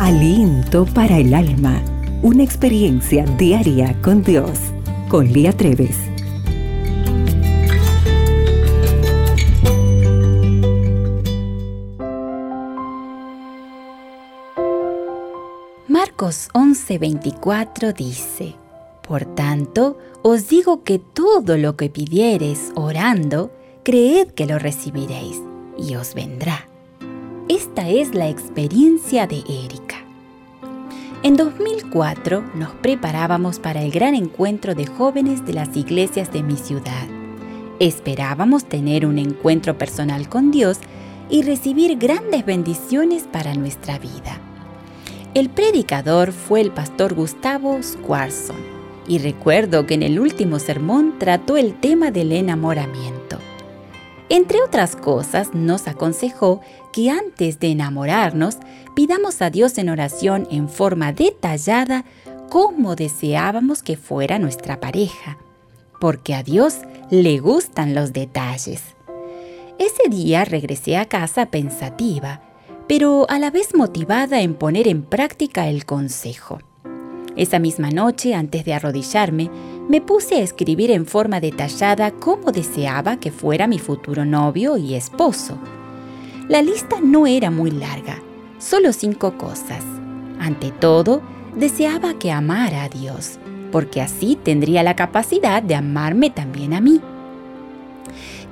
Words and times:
Aliento 0.00 0.86
para 0.86 1.18
el 1.18 1.32
alma. 1.32 1.80
Una 2.20 2.42
experiencia 2.42 3.24
diaria 3.24 3.96
con 4.02 4.24
Dios. 4.24 4.58
Con 5.08 5.32
Lía 5.32 5.52
Treves. 5.52 5.96
Marcos 15.86 16.48
11:24 16.54 17.94
dice, 17.94 18.56
Por 19.06 19.24
tanto, 19.36 19.96
os 20.22 20.48
digo 20.48 20.82
que 20.82 20.98
todo 20.98 21.56
lo 21.56 21.76
que 21.76 21.88
pidiereis 21.88 22.72
orando, 22.74 23.52
creed 23.84 24.32
que 24.32 24.46
lo 24.46 24.58
recibiréis 24.58 25.40
y 25.78 25.94
os 25.94 26.14
vendrá. 26.14 26.68
Esta 27.48 27.90
es 27.90 28.14
la 28.14 28.30
experiencia 28.30 29.26
de 29.26 29.36
Erika. 29.46 29.83
En 31.24 31.36
2004 31.36 32.44
nos 32.54 32.72
preparábamos 32.72 33.58
para 33.58 33.80
el 33.80 33.90
gran 33.90 34.14
encuentro 34.14 34.74
de 34.74 34.84
jóvenes 34.84 35.46
de 35.46 35.54
las 35.54 35.74
iglesias 35.74 36.30
de 36.30 36.42
mi 36.42 36.56
ciudad. 36.56 37.06
Esperábamos 37.80 38.66
tener 38.66 39.06
un 39.06 39.18
encuentro 39.18 39.78
personal 39.78 40.28
con 40.28 40.50
Dios 40.50 40.80
y 41.30 41.40
recibir 41.40 41.96
grandes 41.96 42.44
bendiciones 42.44 43.22
para 43.22 43.54
nuestra 43.54 43.98
vida. 43.98 44.38
El 45.32 45.48
predicador 45.48 46.30
fue 46.30 46.60
el 46.60 46.72
pastor 46.72 47.14
Gustavo 47.14 47.82
Squarson 47.82 48.58
y 49.08 49.16
recuerdo 49.16 49.86
que 49.86 49.94
en 49.94 50.02
el 50.02 50.20
último 50.20 50.58
sermón 50.58 51.18
trató 51.18 51.56
el 51.56 51.72
tema 51.72 52.10
del 52.10 52.32
enamoramiento. 52.32 53.38
Entre 54.28 54.62
otras 54.62 54.96
cosas, 54.96 55.54
nos 55.54 55.86
aconsejó 55.86 56.60
que 56.92 57.10
antes 57.10 57.60
de 57.60 57.68
enamorarnos, 57.68 58.56
pidamos 58.94 59.42
a 59.42 59.50
Dios 59.50 59.76
en 59.78 59.90
oración 59.90 60.48
en 60.50 60.68
forma 60.68 61.12
detallada 61.12 62.04
cómo 62.48 62.94
deseábamos 62.96 63.82
que 63.82 63.96
fuera 63.96 64.38
nuestra 64.38 64.80
pareja, 64.80 65.38
porque 66.00 66.34
a 66.34 66.42
Dios 66.42 66.78
le 67.10 67.38
gustan 67.38 67.94
los 67.94 68.12
detalles. 68.12 68.82
Ese 69.78 70.08
día 70.08 70.44
regresé 70.44 70.96
a 70.96 71.06
casa 71.06 71.46
pensativa, 71.46 72.40
pero 72.86 73.26
a 73.28 73.38
la 73.38 73.50
vez 73.50 73.74
motivada 73.74 74.40
en 74.40 74.54
poner 74.54 74.88
en 74.88 75.02
práctica 75.02 75.68
el 75.68 75.84
consejo. 75.84 76.60
Esa 77.36 77.58
misma 77.58 77.90
noche, 77.90 78.34
antes 78.34 78.64
de 78.64 78.74
arrodillarme, 78.74 79.50
me 79.88 80.00
puse 80.00 80.36
a 80.36 80.40
escribir 80.40 80.90
en 80.90 81.06
forma 81.06 81.40
detallada 81.40 82.10
cómo 82.10 82.52
deseaba 82.52 83.18
que 83.18 83.30
fuera 83.30 83.66
mi 83.66 83.78
futuro 83.78 84.24
novio 84.24 84.76
y 84.76 84.94
esposo. 84.94 85.58
La 86.48 86.62
lista 86.62 87.00
no 87.02 87.26
era 87.26 87.50
muy 87.50 87.70
larga, 87.70 88.22
solo 88.58 88.92
cinco 88.92 89.36
cosas. 89.36 89.84
Ante 90.40 90.70
todo, 90.70 91.22
deseaba 91.54 92.14
que 92.18 92.32
amara 92.32 92.84
a 92.84 92.88
Dios, 92.88 93.38
porque 93.70 94.00
así 94.00 94.38
tendría 94.42 94.82
la 94.82 94.96
capacidad 94.96 95.62
de 95.62 95.74
amarme 95.74 96.30
también 96.30 96.72
a 96.72 96.80
mí. 96.80 97.00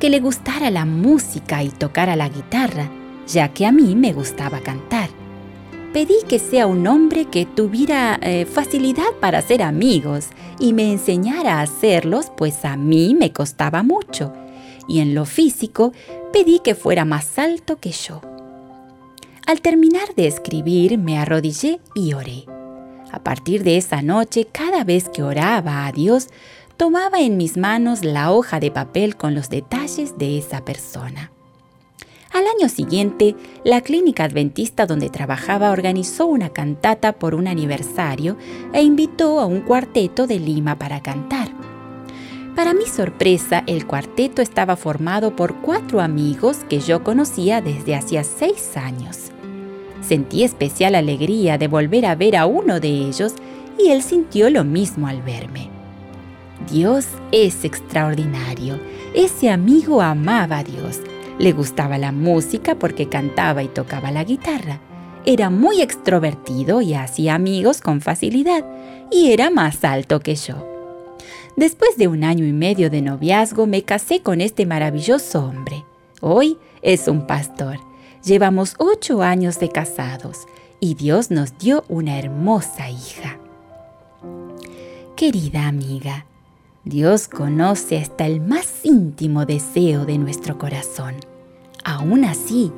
Que 0.00 0.10
le 0.10 0.20
gustara 0.20 0.70
la 0.70 0.84
música 0.84 1.62
y 1.62 1.68
tocara 1.70 2.16
la 2.16 2.28
guitarra, 2.28 2.88
ya 3.26 3.48
que 3.52 3.66
a 3.66 3.72
mí 3.72 3.94
me 3.94 4.12
gustaba 4.12 4.60
cantar 4.60 5.19
pedí 5.92 6.14
que 6.28 6.38
sea 6.38 6.66
un 6.66 6.86
hombre 6.86 7.26
que 7.26 7.46
tuviera 7.46 8.18
eh, 8.22 8.46
facilidad 8.46 9.12
para 9.20 9.38
hacer 9.38 9.62
amigos 9.62 10.28
y 10.58 10.72
me 10.72 10.92
enseñara 10.92 11.58
a 11.58 11.62
hacerlos, 11.62 12.30
pues 12.36 12.64
a 12.64 12.76
mí 12.76 13.14
me 13.18 13.32
costaba 13.32 13.82
mucho. 13.82 14.32
Y 14.86 15.00
en 15.00 15.14
lo 15.14 15.24
físico, 15.24 15.92
pedí 16.32 16.60
que 16.60 16.74
fuera 16.74 17.04
más 17.04 17.38
alto 17.38 17.78
que 17.78 17.90
yo. 17.90 18.20
Al 19.46 19.60
terminar 19.60 20.14
de 20.14 20.26
escribir, 20.26 20.98
me 20.98 21.18
arrodillé 21.18 21.80
y 21.94 22.12
oré. 22.12 22.44
A 23.12 23.20
partir 23.22 23.64
de 23.64 23.76
esa 23.76 24.02
noche, 24.02 24.46
cada 24.50 24.84
vez 24.84 25.08
que 25.08 25.22
oraba 25.22 25.86
a 25.86 25.92
Dios, 25.92 26.28
tomaba 26.76 27.20
en 27.20 27.36
mis 27.36 27.56
manos 27.56 28.04
la 28.04 28.32
hoja 28.32 28.60
de 28.60 28.70
papel 28.70 29.16
con 29.16 29.34
los 29.34 29.50
detalles 29.50 30.16
de 30.18 30.38
esa 30.38 30.64
persona. 30.64 31.32
Al 32.32 32.44
año 32.46 32.68
siguiente, 32.68 33.34
la 33.64 33.80
clínica 33.80 34.22
adventista 34.22 34.86
donde 34.86 35.10
trabajaba 35.10 35.72
organizó 35.72 36.26
una 36.26 36.50
cantata 36.50 37.12
por 37.12 37.34
un 37.34 37.48
aniversario 37.48 38.36
e 38.72 38.82
invitó 38.82 39.40
a 39.40 39.46
un 39.46 39.62
cuarteto 39.62 40.28
de 40.28 40.38
Lima 40.38 40.78
para 40.78 41.02
cantar. 41.02 41.48
Para 42.54 42.72
mi 42.72 42.86
sorpresa, 42.86 43.64
el 43.66 43.84
cuarteto 43.84 44.42
estaba 44.42 44.76
formado 44.76 45.34
por 45.34 45.56
cuatro 45.56 46.00
amigos 46.00 46.58
que 46.68 46.78
yo 46.78 47.02
conocía 47.02 47.60
desde 47.60 47.96
hacía 47.96 48.22
seis 48.22 48.76
años. 48.76 49.32
Sentí 50.00 50.44
especial 50.44 50.94
alegría 50.94 51.58
de 51.58 51.66
volver 51.66 52.06
a 52.06 52.14
ver 52.14 52.36
a 52.36 52.46
uno 52.46 52.78
de 52.78 52.88
ellos 52.88 53.34
y 53.76 53.88
él 53.88 54.02
sintió 54.02 54.50
lo 54.50 54.62
mismo 54.62 55.08
al 55.08 55.20
verme. 55.22 55.68
Dios 56.70 57.06
es 57.32 57.64
extraordinario. 57.64 58.78
Ese 59.14 59.50
amigo 59.50 60.00
amaba 60.00 60.58
a 60.58 60.64
Dios 60.64 61.00
le 61.40 61.52
gustaba 61.52 61.96
la 61.96 62.12
música 62.12 62.74
porque 62.74 63.08
cantaba 63.08 63.62
y 63.62 63.68
tocaba 63.68 64.10
la 64.10 64.24
guitarra. 64.24 64.78
Era 65.24 65.48
muy 65.48 65.80
extrovertido 65.80 66.82
y 66.82 66.92
hacía 66.92 67.34
amigos 67.34 67.80
con 67.80 68.02
facilidad, 68.02 68.62
y 69.10 69.32
era 69.32 69.48
más 69.48 69.82
alto 69.82 70.20
que 70.20 70.34
yo. 70.34 70.68
Después 71.56 71.96
de 71.96 72.08
un 72.08 72.24
año 72.24 72.44
y 72.44 72.52
medio 72.52 72.90
de 72.90 73.00
noviazgo 73.00 73.66
me 73.66 73.82
casé 73.82 74.20
con 74.20 74.42
este 74.42 74.66
maravilloso 74.66 75.46
hombre. 75.46 75.82
Hoy 76.20 76.58
es 76.82 77.08
un 77.08 77.26
pastor. 77.26 77.78
Llevamos 78.22 78.74
ocho 78.76 79.22
años 79.22 79.58
de 79.58 79.70
casados 79.70 80.46
y 80.78 80.94
Dios 80.94 81.30
nos 81.30 81.56
dio 81.56 81.84
una 81.88 82.18
hermosa 82.18 82.90
hija. 82.90 83.38
Querida 85.16 85.66
amiga, 85.66 86.26
Dios 86.84 87.28
conoce 87.28 87.98
hasta 87.98 88.26
el 88.26 88.42
más 88.42 88.84
íntimo 88.84 89.46
deseo 89.46 90.04
de 90.04 90.18
nuestro 90.18 90.58
corazón. 90.58 91.14
Aún 91.84 92.24
así, 92.24 92.72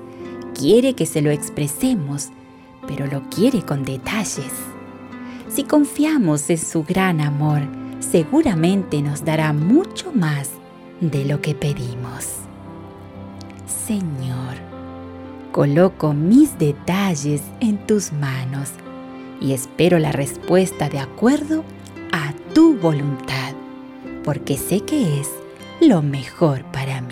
quiere 0.55 0.95
que 0.95 1.07
se 1.07 1.23
lo 1.23 1.31
expresemos, 1.31 2.31
pero 2.87 3.07
lo 3.07 3.29
quiere 3.31 3.63
con 3.63 3.85
detalles. 3.85 4.53
Si 5.49 5.65
confiamos 5.65 6.49
en 6.51 6.59
su 6.59 6.85
gran 6.85 7.21
amor, 7.21 7.63
seguramente 8.01 9.03
nos 9.03 9.25
dará 9.25 9.53
mucho 9.53 10.13
más 10.13 10.51
de 11.01 11.25
lo 11.25 11.41
que 11.41 11.55
pedimos. 11.55 12.43
Señor, 13.87 14.57
coloco 15.51 16.15
mis 16.15 16.59
detalles 16.59 17.43
en 17.61 17.87
tus 17.87 18.13
manos 18.13 18.71
y 19.41 19.53
espero 19.53 19.99
la 19.99 20.13
respuesta 20.13 20.89
de 20.89 21.01
acuerdo 21.01 21.65
a 22.13 22.33
tu 22.55 22.77
voluntad, 22.77 23.55
porque 24.25 24.57
sé 24.57 24.81
que 24.81 25.21
es 25.21 25.29
lo 25.81 26.01
mejor 26.03 26.65
para 26.67 27.01
mí. 27.01 27.12